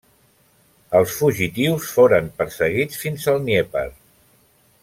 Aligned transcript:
Els 0.99 1.17
fugitius 1.19 1.91
foren 1.99 2.31
perseguits 2.41 3.05
fins 3.05 3.31
al 3.35 3.41
Dnièper. 3.45 3.89